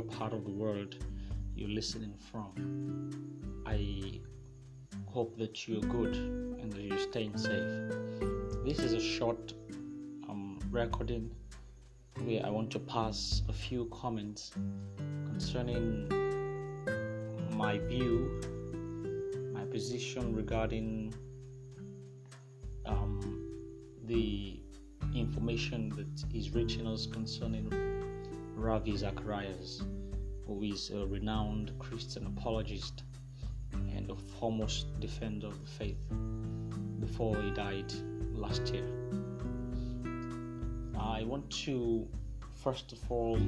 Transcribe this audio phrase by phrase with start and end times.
[0.00, 0.96] part of the world
[1.54, 3.10] you're listening from.
[3.66, 4.20] I
[5.06, 7.92] hope that you're good and that you're staying safe.
[8.64, 9.52] This is a short
[10.30, 11.30] um, recording
[12.24, 14.52] where I want to pass a few comments
[15.26, 16.08] concerning
[17.50, 18.40] my view,
[19.52, 21.12] my position regarding
[22.86, 23.50] um,
[24.04, 24.58] the
[25.14, 27.91] information that is reaching us concerning
[28.62, 29.82] Ravi Zacharias,
[30.46, 33.02] who is a renowned Christian apologist
[33.72, 35.98] and a foremost defender of the faith
[37.00, 37.92] before he died
[38.32, 38.86] last year.
[40.96, 42.06] I want to
[42.54, 43.40] first of all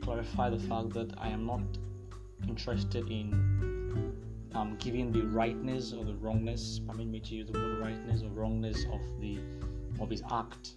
[0.00, 1.62] clarify the fact that I am not
[2.48, 3.32] interested in
[4.56, 8.30] um, giving the rightness or the wrongness, permit me to use the word rightness or
[8.30, 9.38] wrongness of the
[10.00, 10.74] of his act.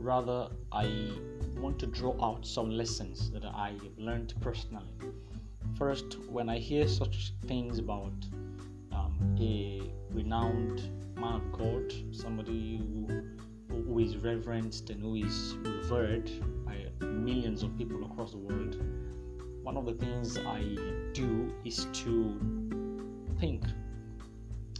[0.00, 1.10] Rather, I
[1.58, 4.94] want to draw out some lessons that I have learned personally.
[5.76, 8.14] First, when I hear such things about
[8.92, 13.22] um, a renowned man of God, somebody who,
[13.68, 16.30] who is reverenced and who is revered
[16.64, 18.82] by millions of people across the world,
[19.62, 20.62] one of the things I
[21.12, 22.40] do is to
[23.38, 23.64] think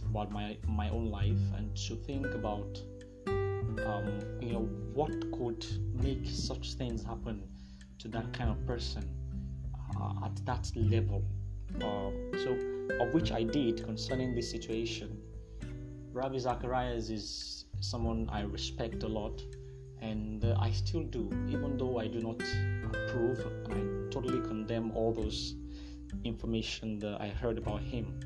[0.09, 2.81] about my my own life and to think about
[3.27, 5.65] um, you know what could
[6.03, 7.41] make such things happen
[7.99, 9.03] to that kind of person
[9.99, 11.23] uh, at that level.
[11.75, 12.11] Uh,
[12.43, 12.57] so,
[12.99, 15.17] of which I did concerning this situation.
[16.11, 19.41] Ravi Zacharias is someone I respect a lot,
[20.01, 22.41] and uh, I still do, even though I do not
[22.83, 25.55] approve and I totally condemn all those
[26.25, 28.19] information that I heard about him.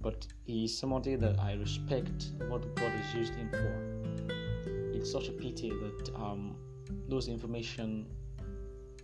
[0.00, 3.97] But he is somebody that I respect what God has used him for
[4.98, 6.56] it's such a pity that um,
[7.08, 8.06] those information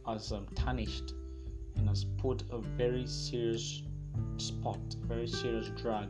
[0.06, 1.15] has um, tarnished
[1.77, 3.82] and has put a very serious
[4.37, 6.09] spot, a very serious drag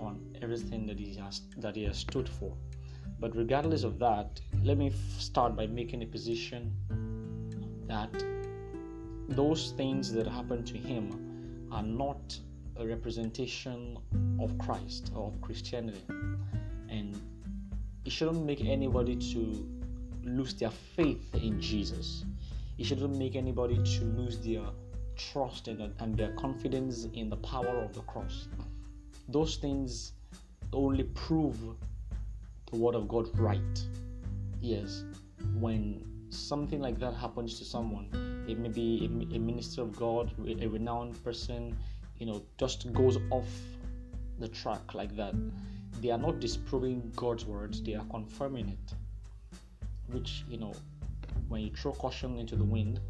[0.00, 2.56] on everything that he has that he has stood for.
[3.20, 6.74] But regardless of that, let me start by making a position
[7.86, 8.12] that
[9.28, 12.38] those things that happened to him are not
[12.76, 13.98] a representation
[14.40, 16.02] of Christ or of Christianity.
[16.88, 17.20] And
[18.12, 19.66] it shouldn't make anybody to
[20.22, 22.26] lose their faith in Jesus.
[22.76, 24.66] It shouldn't make anybody to lose their
[25.16, 28.48] trust and, and their confidence in the power of the cross.
[29.28, 30.12] Those things
[30.74, 31.56] only prove
[32.70, 33.86] the word of God right.
[34.60, 35.04] Yes,
[35.58, 40.30] when something like that happens to someone, it may be a, a minister of God,
[40.46, 41.74] a renowned person,
[42.18, 43.48] you know, just goes off
[44.38, 45.34] the track like that
[46.00, 48.94] they are not disproving God's words, they are confirming it.
[50.12, 50.72] Which, you know,
[51.48, 53.00] when you throw caution into the wind,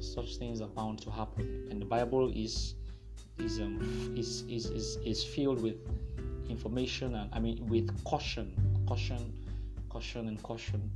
[0.00, 1.68] such things are bound to happen.
[1.70, 2.74] And the Bible is
[3.38, 5.76] is um is is is, is filled with
[6.48, 8.54] information and I mean with caution,
[8.86, 9.32] caution,
[9.88, 10.90] caution and caution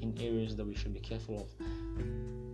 [0.00, 1.66] in, in areas that we should be careful of.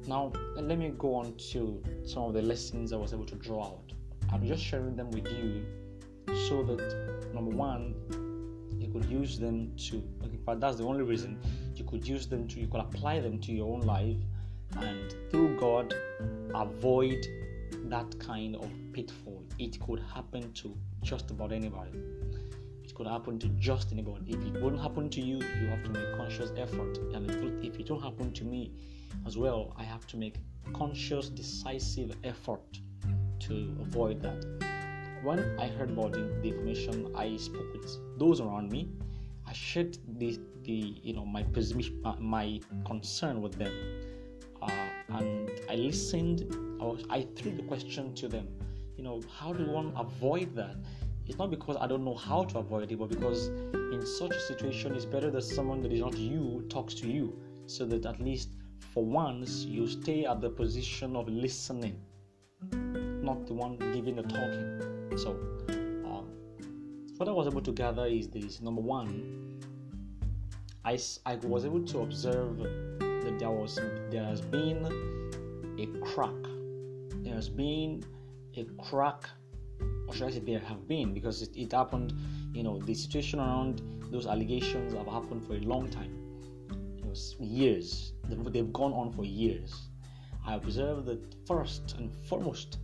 [0.06, 3.64] Now let me go on to some of the lessons I was able to draw
[3.66, 3.92] out.
[4.32, 5.64] I'm just sharing them with you
[6.48, 7.94] so that number one
[8.92, 11.38] could use them to in fact that's the only reason.
[11.74, 14.16] You could use them to you could apply them to your own life
[14.76, 15.94] and through god
[16.54, 17.26] avoid
[17.84, 19.42] that kind of pitfall.
[19.58, 21.98] It could happen to just about anybody.
[22.84, 24.32] It could happen to just anybody.
[24.32, 26.98] If it wouldn't happen to you you have to make conscious effort.
[27.14, 27.30] And
[27.64, 28.72] if it don't happen to me
[29.26, 30.36] as well i have to make
[30.72, 32.80] conscious decisive effort
[33.38, 34.71] to avoid that
[35.22, 38.90] when I heard about the, information, I spoke with those around me.
[39.46, 41.44] I shared the, the you know my
[42.18, 43.72] my concern with them,
[44.60, 44.70] uh,
[45.08, 46.54] and I listened.
[46.80, 48.48] I, was, I threw the question to them.
[48.96, 50.76] You know, how do one avoid that?
[51.26, 54.40] It's not because I don't know how to avoid it, but because in such a
[54.40, 58.20] situation, it's better that someone that is not you talks to you, so that at
[58.20, 58.50] least
[58.92, 62.00] for once you stay at the position of listening,
[63.22, 64.91] not the one giving the talking.
[65.16, 65.32] So,
[66.06, 66.26] um,
[67.18, 69.60] what I was able to gather is this number one,
[70.84, 73.78] I, I was able to observe that there was
[74.10, 74.86] there has been
[75.78, 76.34] a crack.
[77.22, 78.02] There has been
[78.56, 79.28] a crack,
[80.08, 82.14] or should I say, there have been because it, it happened.
[82.54, 86.16] You know, the situation around those allegations have happened for a long time.
[86.98, 88.12] It was years.
[88.28, 89.88] They've gone on for years.
[90.46, 92.78] I observed that first and foremost,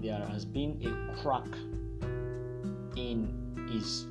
[0.00, 1.46] there has been a crack
[2.96, 4.06] in his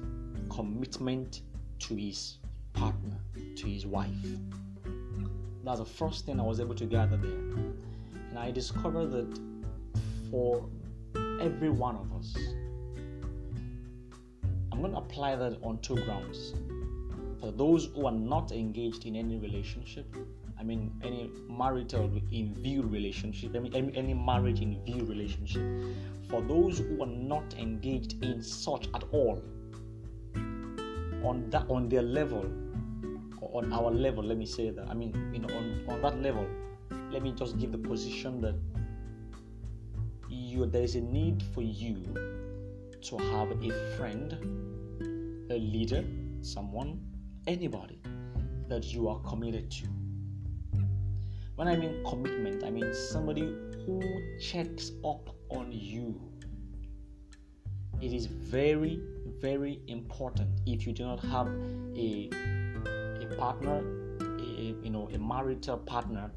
[0.50, 1.42] commitment
[1.80, 2.38] to his
[2.74, 3.18] partner,
[3.56, 4.10] to his wife.
[5.64, 7.32] That's the first thing I was able to gather there.
[8.30, 9.40] And I discovered that
[10.30, 10.68] for
[11.40, 12.36] every one of us.
[14.72, 16.54] I'm going to apply that on two grounds.
[17.40, 20.06] For those who are not engaged in any relationship,
[20.64, 25.62] I mean, any marital in view relationship, I mean, any, marriage in view relationship,
[26.30, 29.44] for those who are not engaged in such at all,
[31.22, 32.46] on that on their level,
[33.42, 34.88] or on our level, let me say that.
[34.88, 36.48] I mean, you know, on, on that level,
[37.12, 38.56] let me just give the position that
[40.30, 41.98] you there is a need for you
[43.02, 44.32] to have a friend,
[45.52, 46.06] a leader,
[46.40, 47.02] someone,
[47.48, 48.00] anybody
[48.70, 50.03] that you are committed to.
[51.56, 53.56] When I mean commitment, I mean somebody
[53.86, 54.02] who
[54.40, 56.20] checks up on you.
[58.02, 59.00] It is very,
[59.40, 61.48] very important if you do not have
[61.96, 62.30] a
[63.22, 63.84] a partner,
[64.40, 66.32] a, you know, a marital partner,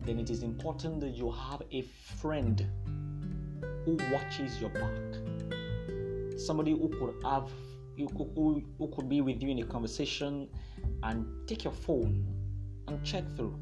[0.00, 2.66] then it is important that you have a friend
[3.84, 6.38] who watches your back.
[6.38, 7.50] Somebody who could have
[7.98, 10.48] who, who, who could be with you in a conversation
[11.02, 12.26] and take your phone
[12.88, 13.58] and check through.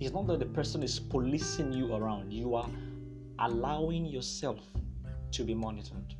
[0.00, 2.68] It's not that the person is policing you around, you are
[3.38, 4.60] allowing yourself
[5.32, 6.14] to be monitored.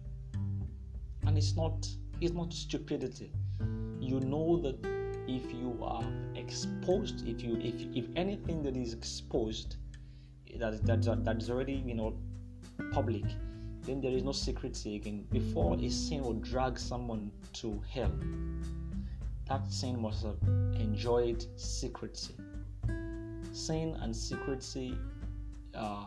[1.27, 1.87] And it's not
[2.21, 3.33] it's not stupidity.
[4.01, 4.79] You know that
[5.29, 6.05] if you are
[6.35, 9.77] exposed, if you if if anything that is exposed
[10.59, 12.15] that that, that is already you know
[12.93, 13.25] public,
[13.83, 15.27] then there is no secrecy again.
[15.31, 18.13] Before a sin will drag someone to hell,
[19.49, 20.39] that sin must have
[20.75, 22.35] enjoyed secrecy.
[23.53, 24.97] Sin and secrecy,
[25.75, 26.07] uh,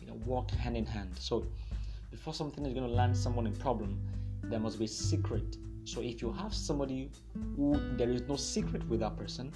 [0.00, 1.10] you know, walk hand in hand.
[1.18, 1.46] So,
[2.10, 4.00] before something is going to land someone in problem,
[4.44, 5.56] there must be secret.
[5.84, 7.10] So, if you have somebody
[7.56, 9.52] who there is no secret with that person,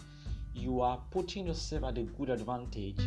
[0.55, 2.99] you are putting yourself at a good advantage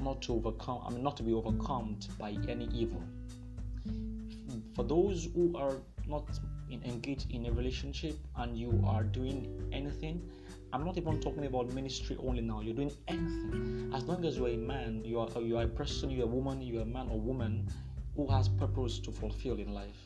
[0.00, 3.02] not to overcome I mean not to be overcome by any evil.
[4.74, 6.24] For those who are not
[6.70, 10.22] in, engaged in a relationship and you are doing anything,
[10.72, 12.60] I'm not even talking about ministry only now.
[12.60, 13.90] You're doing anything.
[13.94, 16.60] As long as you're a man, you are you are a person, you're a woman,
[16.60, 17.68] you're a man or woman
[18.16, 19.96] who has purpose to fulfill in life.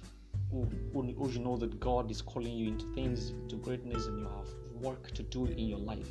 [0.50, 4.18] Who, who, who you know that God is calling you into things, to greatness, and
[4.20, 4.48] you have
[4.82, 6.08] work to do in your life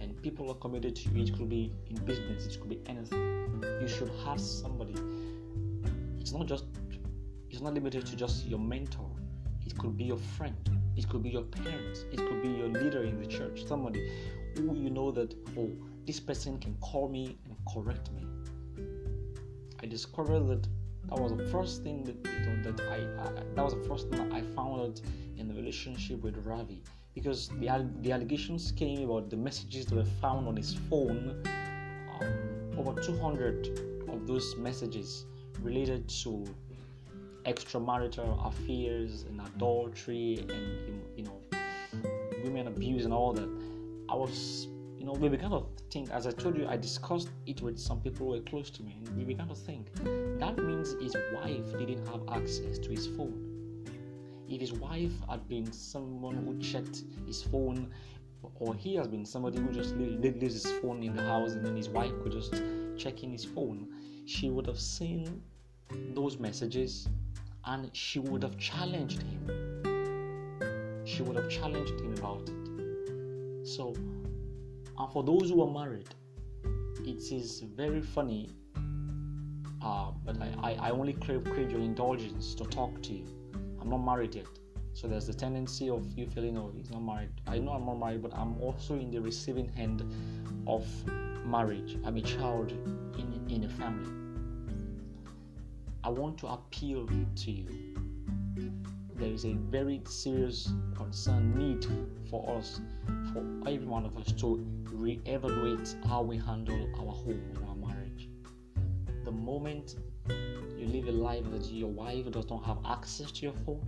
[0.00, 1.24] and people are committed to you.
[1.24, 3.62] It could be in business, it could be anything.
[3.80, 4.94] You should have somebody.
[6.20, 6.64] It's not just
[7.50, 9.10] it's not limited to just your mentor.
[9.64, 10.75] It could be your friend.
[10.96, 12.04] It could be your parents.
[12.12, 13.64] It could be your leader in the church.
[13.66, 14.10] Somebody
[14.56, 15.70] who you know that oh
[16.06, 18.24] this person can call me and correct me.
[19.82, 20.66] I discovered that
[21.08, 24.08] that was the first thing that you know that I, I that was the first
[24.08, 25.00] thing I found out
[25.36, 26.82] in the relationship with Ravi
[27.14, 31.42] because the, the allegations came about the messages that were found on his phone.
[32.20, 35.24] Um, over 200 of those messages
[35.62, 36.44] related to
[37.46, 41.40] extramarital affairs and adultery and you know
[42.44, 43.48] women abuse and all that.
[44.08, 47.62] I was you know we began to think as I told you I discussed it
[47.62, 49.92] with some people who were close to me and we began to think
[50.40, 53.46] that means his wife didn't have access to his phone
[54.48, 57.90] if his wife had been someone who checked his phone,
[58.60, 61.76] or he has been somebody who just leaves his phone in the house and then
[61.76, 62.54] his wife could just
[62.96, 63.88] check in his phone,
[64.24, 65.42] she would have seen
[66.14, 67.08] those messages
[67.64, 71.02] and she would have challenged him.
[71.04, 73.66] She would have challenged him about it.
[73.66, 73.94] So,
[74.98, 76.08] and for those who are married,
[77.04, 78.50] it is very funny,
[79.82, 83.26] uh, but I, I, only crave, crave your indulgence to talk to you
[83.86, 84.46] I'm not married yet.
[84.94, 87.30] So there's the tendency of you feeling, oh, he's not married.
[87.46, 90.02] I know I'm not married, but I'm also in the receiving end
[90.66, 90.84] of
[91.44, 91.96] marriage.
[92.04, 94.25] I'm a child in, in a family.
[96.06, 97.66] I want to appeal to you.
[99.16, 101.84] There is a very serious concern, need
[102.30, 102.80] for us,
[103.32, 108.28] for every one of us to re-evaluate how we handle our home and our marriage.
[109.24, 109.96] The moment
[110.78, 113.84] you live a life that your wife does not have access to your phone.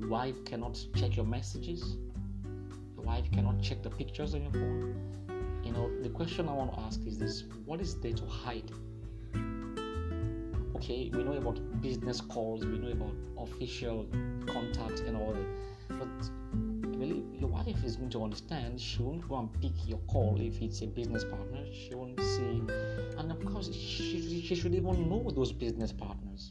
[0.00, 1.98] Your wife cannot check your messages.
[2.96, 4.96] Your wife cannot check the pictures on your phone.
[5.62, 8.72] You know, the question I want to ask is this what is there to hide?
[10.82, 14.04] Okay, we know about business calls, we know about official
[14.48, 15.46] contacts and all that.
[15.88, 18.80] But believe your wife is going to understand.
[18.80, 21.64] She won't go and pick your call if it's a business partner.
[21.72, 22.62] She won't see
[23.16, 26.50] and of course she, she should even know those business partners.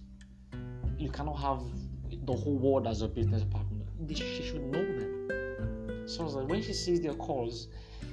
[0.97, 1.61] You cannot have
[2.25, 3.83] the whole world as a business partner.
[4.07, 6.07] She should know them.
[6.07, 7.67] So that when she sees their calls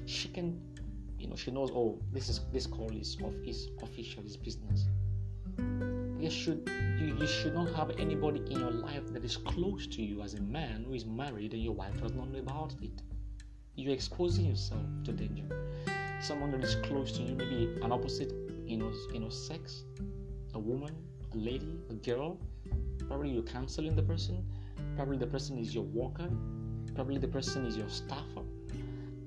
[0.06, 0.60] she can
[1.18, 4.22] you know she knows oh this is this call is of is official
[7.28, 10.85] should not have anybody in your life that is close to you as a man
[10.87, 13.02] who is married and your wife does not know about it.
[13.75, 15.44] You're exposing yourself to danger.
[16.23, 18.32] Someone that is close to you, maybe an opposite,
[18.64, 19.85] you know, you know, sex,
[20.54, 20.94] a woman,
[21.35, 22.40] a lady, a girl.
[23.06, 24.42] Probably you're counseling the person.
[24.97, 26.30] Probably the person is your worker.
[26.94, 28.42] Probably the person is your staffer.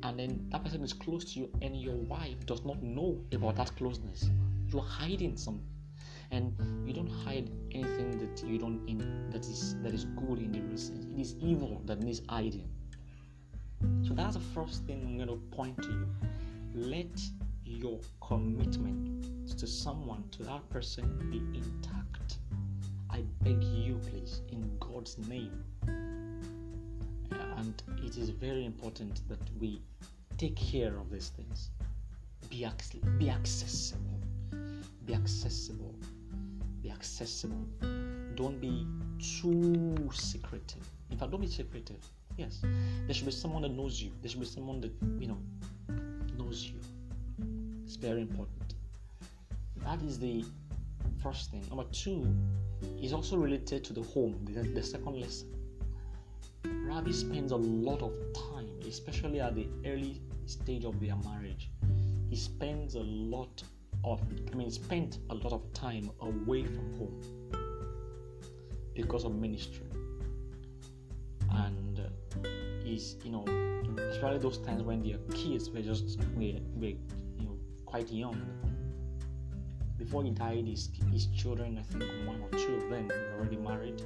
[0.02, 3.58] And then that person is close to you, and your wife does not know about
[3.58, 4.28] that closeness.
[4.74, 5.64] You're hiding something
[6.32, 10.52] and you don't hide anything that you don't in that is that is good in
[10.52, 11.06] the sense.
[11.06, 12.70] It is evil that needs hiding.
[14.04, 16.08] So that's the first thing I'm going to point to you.
[16.74, 17.20] Let
[17.66, 22.38] your commitment to someone, to that person, be intact.
[23.10, 25.64] I beg you, please, in God's name.
[27.58, 29.82] And it is very important that we
[30.38, 31.72] take care of these things.
[32.50, 34.20] Be, ac- be accessible.
[35.06, 35.91] Be accessible
[37.02, 37.66] accessible.
[38.36, 38.86] Don't be
[39.18, 40.88] too secretive.
[41.10, 42.04] In fact, don't be secretive.
[42.38, 42.60] Yes,
[43.06, 44.12] there should be someone that knows you.
[44.22, 45.40] There should be someone that you know
[46.38, 46.80] knows you.
[47.86, 48.76] It's very important.
[49.84, 50.46] That is the
[51.24, 51.64] first thing.
[51.70, 52.20] Number two
[53.02, 54.36] is also related to the home.
[54.46, 55.50] The, the second lesson.
[56.64, 61.72] Ravi spends a lot of time, especially at the early stage of their marriage.
[62.30, 63.64] He spends a lot
[64.04, 67.22] of I mean spent a lot of time away from home
[68.94, 69.86] because of ministry.
[71.50, 72.48] And uh,
[72.86, 73.46] is you know
[74.10, 76.98] especially those times when their kids were just were, were you
[77.40, 78.42] know quite young.
[79.98, 83.58] Before he died his, his children i think one or two of them were already
[83.58, 84.02] married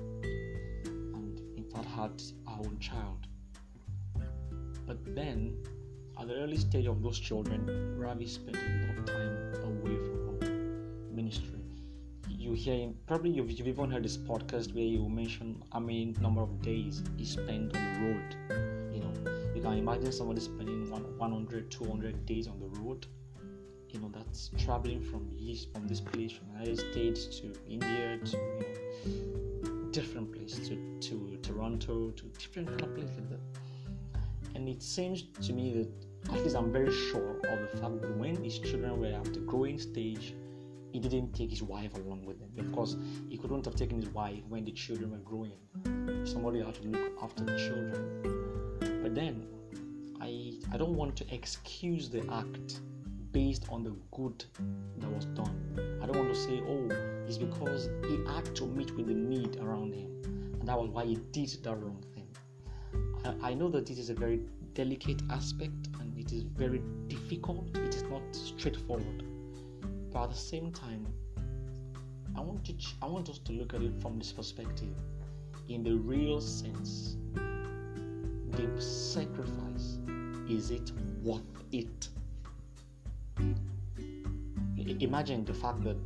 [0.86, 3.28] and in fact had our own child.
[4.86, 5.58] But then
[6.20, 9.45] at the early stage of those children ravi spent a lot of time
[9.86, 11.60] from um, home ministry.
[12.28, 16.16] You hear him, probably you've, you've even heard this podcast where you mention how many
[16.22, 18.36] number of days he spent on the road.
[18.94, 19.14] You know,
[19.56, 23.06] you can imagine somebody spending one, 100, 200 days on the road.
[23.90, 28.18] You know, that's traveling from east, from this place, from the United States to India
[28.26, 28.38] to
[29.06, 33.40] you know, different places, to, to Toronto, to different kind of places like that.
[34.56, 35.90] And it seems to me that
[36.30, 39.40] at least I'm very sure of the fact that when his children were at the
[39.40, 40.34] growing stage,
[40.92, 42.50] he didn't take his wife along with him.
[42.58, 42.96] Of course,
[43.30, 45.52] he couldn't have taken his wife when the children were growing.
[46.26, 49.02] Somebody had to look after the children.
[49.04, 49.46] But then,
[50.22, 52.80] I I don't want to excuse the act
[53.32, 54.46] based on the good
[55.00, 56.00] that was done.
[56.02, 56.88] I don't want to say, oh,
[57.28, 60.10] it's because he had to meet with the need around him,
[60.60, 62.30] and that was why he did that wrong thing.
[63.26, 64.40] I, I know that this is a very
[64.74, 65.90] delicate aspect
[66.26, 69.24] it is very difficult, it is not straightforward.
[70.12, 71.06] But at the same time,
[72.36, 74.96] I want to I want us to look at it from this perspective.
[75.70, 77.18] In the real sense,
[78.52, 80.00] the sacrifice
[80.50, 80.92] is it
[81.22, 81.42] worth
[81.72, 82.10] it?
[85.00, 85.98] Imagine the fact that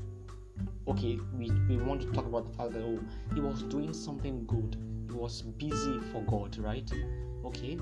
[0.87, 2.99] okay, we, we want to talk about the fact that oh
[3.33, 4.75] he was doing something good,
[5.07, 6.91] he was busy for God, right?
[7.45, 7.77] Okay,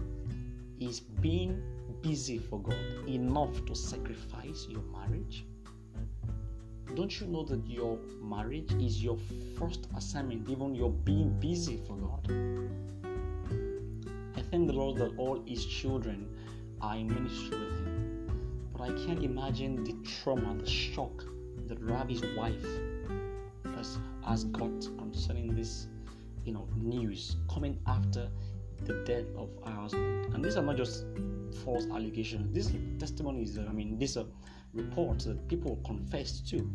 [0.79, 1.61] is being
[2.01, 2.77] busy for God
[3.07, 5.45] enough to sacrifice your marriage?
[6.95, 9.17] Don't you know that your marriage is your
[9.57, 12.27] first assignment, even your being busy for God?
[14.35, 16.27] I thank the Lord that all His children
[16.81, 18.69] are in ministry with Him.
[18.71, 21.25] But I can't imagine the trauma, the shock
[21.67, 22.65] that Ravi's wife
[23.75, 25.87] has, has got concerning this,
[26.45, 28.29] you know, news coming after
[28.85, 30.33] the death of her husband.
[30.33, 31.05] And these are not just
[31.63, 32.53] false allegations.
[32.53, 34.25] These testimonies, I mean, these are
[34.73, 36.69] reports that people confessed to.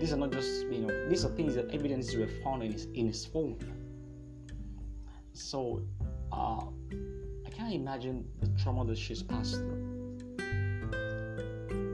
[0.00, 2.86] These are not just, you know, these are things that evidences were found in his,
[2.94, 3.56] in his phone.
[5.32, 5.82] So,
[6.32, 6.64] uh,
[7.46, 10.18] I can't imagine the trauma that she's passed through.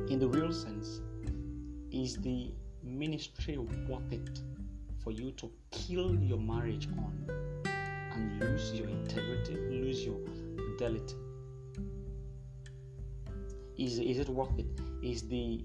[0.09, 1.01] In the real sense,
[1.91, 4.41] is the ministry worth it
[5.03, 7.46] for you to kill your marriage on?
[8.17, 10.19] And lose your integrity, lose your
[10.57, 11.15] fidelity?
[13.79, 14.67] Is, is it worth it?
[15.03, 15.65] Is the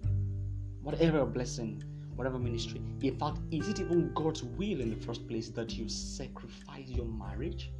[0.81, 1.81] whatever blessing,
[2.15, 5.87] whatever ministry, in fact, is it even God's will in the first place that you
[5.87, 7.71] sacrifice your marriage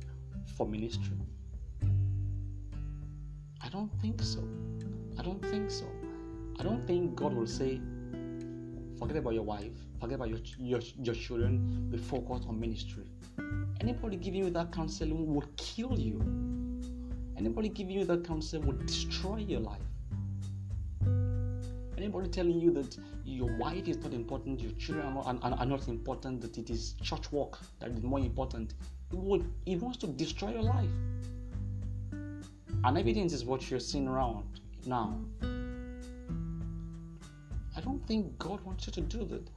[0.56, 1.18] for ministry?
[3.64, 4.44] I don't think so.
[5.20, 5.86] I don't think so.
[6.60, 7.82] I don't think God will say,
[8.98, 13.06] forget about your wife, forget about your, your, your children, be focused on ministry.
[13.82, 16.22] Anybody giving you that counseling will kill you.
[17.36, 19.82] Anybody giving you that counsel will destroy your life.
[21.98, 22.96] Anybody telling you that
[23.26, 26.70] your wife is not important, your children are not, are, are not important, that it
[26.70, 28.76] is church work that is more important,
[29.12, 30.90] it, it wants to destroy your life.
[32.12, 35.20] And evidence is what you're seeing around now.
[37.76, 39.50] I don't think God wants you to do that.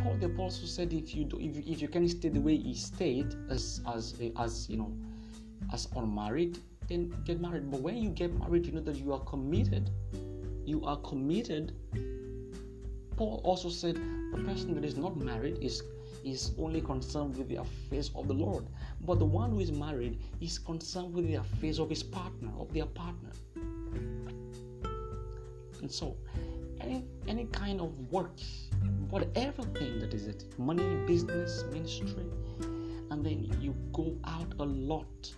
[0.00, 2.56] Paul the apostle said, if you do, if you, if you can stay the way
[2.56, 4.92] he stayed as as eh, as you know,
[5.72, 6.58] as unmarried,
[6.88, 7.70] then get married.
[7.70, 9.90] But when you get married, you know that you are committed.
[10.64, 11.72] You are committed.
[13.16, 13.96] Paul also said,
[14.32, 15.82] the person that is not married is
[16.24, 18.64] is only concerned with the affairs of the Lord.
[19.00, 22.72] But the one who is married is concerned with the affairs of his partner, of
[22.72, 23.30] their partner.
[25.80, 26.16] And so,
[26.80, 28.38] any any kind of work,
[29.12, 32.24] whatever thing that is it, money, business, ministry,
[33.10, 35.30] and then you go out a lot.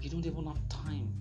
[0.00, 1.12] You don't even have time.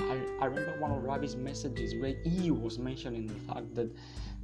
[0.00, 3.94] I, I remember one of Ravi's messages where he was mentioning the fact that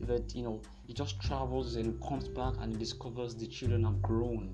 [0.01, 4.51] that you know he just travels and comes back and discovers the children have grown.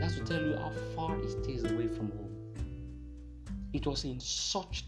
[0.00, 2.34] That's to tell you how far he stays away from home.
[3.72, 4.86] It was in such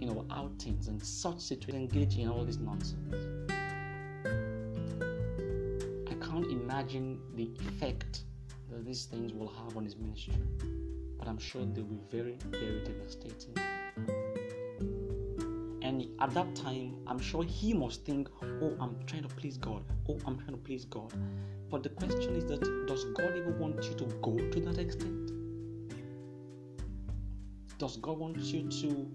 [0.00, 3.29] you know outings and such situations engaging in all this nonsense.
[6.70, 8.20] Imagine the effect
[8.70, 10.34] that these things will have on his ministry,
[11.18, 13.56] but I'm sure they'll be very, very devastating.
[15.82, 18.28] And at that time, I'm sure he must think,
[18.62, 19.82] oh, I'm trying to please God.
[20.08, 21.12] Oh, I'm trying to please God.
[21.70, 25.32] But the question is that does God even want you to go to that extent?
[27.78, 29.10] Does God want you to,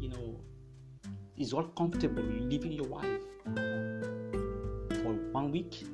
[0.00, 0.40] you know,
[1.36, 3.20] is God comfortable leaving your wife
[5.02, 5.84] for one week?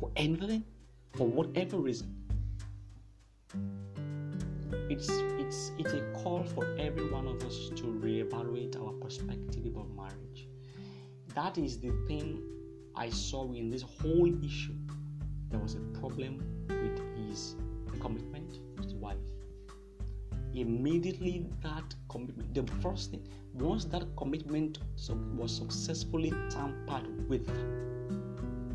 [0.00, 0.64] For anything?
[1.12, 2.16] For whatever reason?
[4.88, 9.90] It's it's it's a call for every one of us to reevaluate our perspective about
[9.94, 10.48] marriage.
[11.34, 12.42] That is the thing
[12.96, 14.74] I saw in this whole issue.
[15.50, 17.56] There was a problem with his
[18.00, 19.18] commitment to his wife.
[20.54, 24.78] Immediately, that commitment, the first thing, once that commitment
[25.36, 27.48] was successfully tampered with,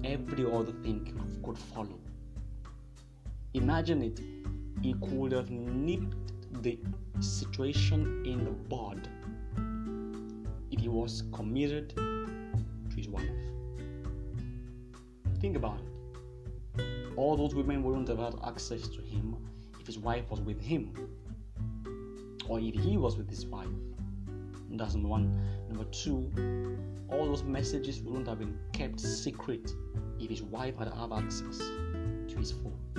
[0.05, 1.99] every other thing could follow.
[3.53, 4.19] Imagine it
[4.81, 6.15] he could have nipped
[6.61, 6.77] the
[7.19, 9.09] situation in the bud
[10.71, 13.29] if he was committed to his wife.
[15.39, 16.83] Think about it.
[17.15, 19.37] All those women wouldn't have had access to him
[19.79, 20.93] if his wife was with him
[22.47, 23.67] or if he was with his wife.
[24.77, 25.39] That's number one.
[25.69, 26.31] Number two,
[27.09, 29.71] all those messages wouldn't have been kept secret
[30.19, 32.95] if his wife had have access to his phone.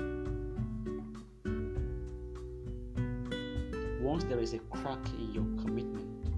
[4.07, 6.29] once there is a crack in your commitment,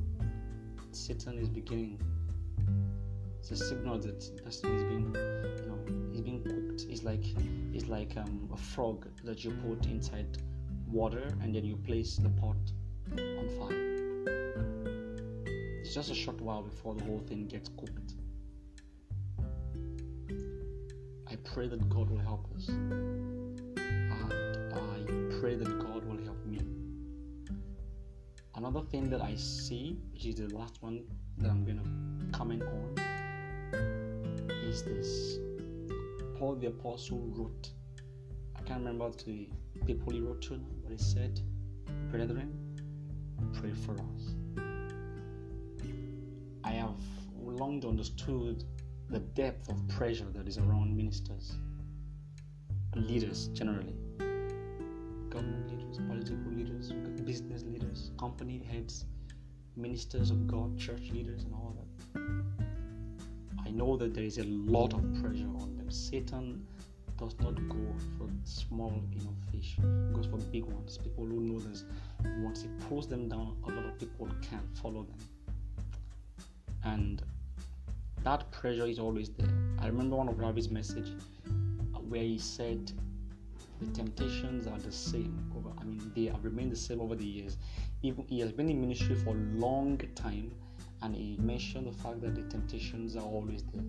[0.90, 2.00] Satan is beginning.
[3.38, 5.78] It's a signal that the is being, you know,
[6.14, 6.86] is being cooked.
[6.90, 7.24] It's like
[7.74, 10.38] it's like um, a frog that you put inside
[10.90, 12.56] water and then you place the pot
[15.88, 18.12] It's just a short while before the whole thing gets cooked.
[21.26, 22.68] I pray that God will help us.
[22.68, 23.74] And
[24.74, 26.60] I pray that God will help me.
[28.54, 31.04] Another thing that I see, which is the last one
[31.38, 32.98] that I'm going to comment on,
[34.66, 35.38] is this.
[36.38, 37.70] Paul the Apostle wrote,
[38.56, 39.48] I can't remember the
[39.86, 41.40] people he wrote to, but he said,
[42.10, 42.52] Brethren,
[43.54, 44.34] pray for us.
[47.84, 48.64] Understood
[49.10, 51.56] the depth of pressure that is around ministers,
[52.92, 53.96] and leaders generally,
[55.30, 56.92] government leaders, political leaders,
[57.24, 59.04] business leaders, company heads,
[59.76, 62.20] ministers of God, church leaders, and all that.
[63.66, 65.90] I know that there is a lot of pressure on them.
[65.90, 66.66] Satan
[67.18, 69.76] does not go for small, know, fish.
[69.76, 70.98] He goes for big ones.
[70.98, 71.84] People who know this.
[72.38, 75.18] Once he pulls them down, a lot of people can't follow them.
[76.84, 77.22] And
[78.24, 79.48] that pressure is always there.
[79.78, 81.12] I remember one of Ravi's message
[81.94, 82.92] uh, where he said
[83.80, 87.24] the temptations are the same over i mean they have remained the same over the
[87.24, 87.56] years.
[88.02, 90.50] Even he has been in ministry for a long time
[91.02, 93.84] and he mentioned the fact that the temptations are always there.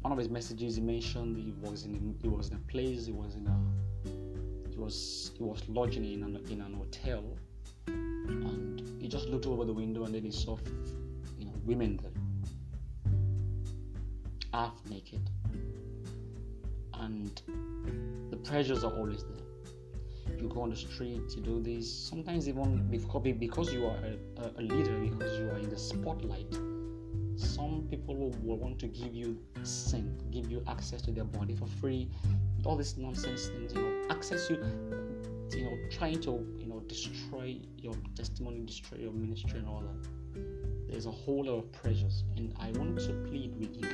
[0.00, 3.12] One of his messages he mentioned he was in he was in a place he
[3.12, 7.22] was in a he was he was lodging in an, in an hotel
[7.86, 10.56] and he just looked over the window and then he saw
[11.38, 12.23] you know women there
[14.54, 15.28] half naked
[17.00, 17.42] and
[18.30, 20.38] the pressures are always there.
[20.40, 21.92] you go on the street, you do this.
[21.92, 22.86] Sometimes even
[23.40, 23.98] because you are
[24.36, 26.52] a, a leader, because you are in the spotlight,
[27.36, 31.66] some people will, want to give you sin, give you access to their body for
[31.66, 32.08] free,
[32.64, 34.56] all these nonsense things, you know, access you,
[35.50, 40.10] you know, trying to, you know, destroy your testimony, destroy your ministry and all that.
[40.94, 43.88] There's a whole lot of pressures, and I want to plead with you.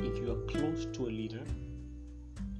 [0.00, 1.44] If you are close to a leader,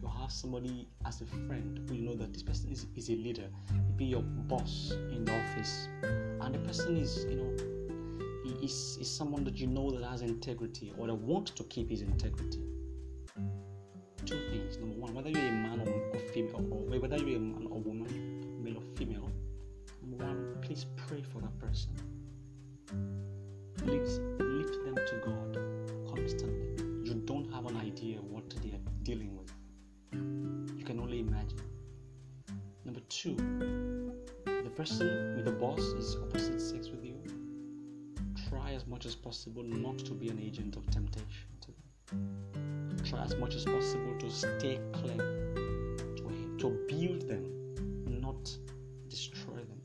[0.01, 3.17] you have somebody as a friend who you know that this person is, is a
[3.17, 3.49] leader,
[3.89, 9.43] maybe your boss in the office, and the person is, you know, is, is someone
[9.43, 12.63] that you know that has integrity or that wants to keep his integrity
[14.27, 14.79] two things.
[14.79, 17.81] Number one, whether you're a man or, or female, or whether you're a man or
[17.81, 19.29] woman, male or female,
[20.03, 21.91] number one, please pray for that person.
[23.88, 25.59] Lift them to God
[26.14, 26.85] constantly.
[27.05, 29.51] You don't have an idea what they are dealing with.
[30.12, 31.62] You can only imagine.
[32.85, 33.35] Number two,
[34.44, 37.16] the person with the boss is opposite sex with you.
[38.51, 42.38] Try as much as possible not to be an agent of temptation to them
[43.09, 47.44] try as much as possible to stay clear to Him, to build them,
[48.20, 48.55] not
[49.09, 49.81] destroy them.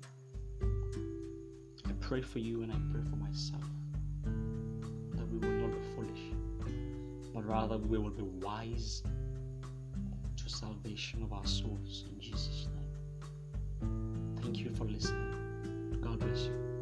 [1.85, 3.63] I pray for you and I pray for myself
[7.45, 9.03] but rather we will be wise
[10.37, 12.67] to salvation of our souls in Jesus'
[13.81, 14.37] name.
[14.41, 15.99] Thank you for listening.
[16.01, 16.72] God bless you.